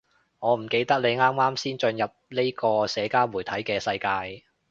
[0.39, 2.09] 我唔記得你啱啱先進入
[2.41, 4.43] 呢個社交媒體嘅世界